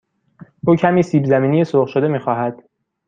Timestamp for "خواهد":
2.19-2.63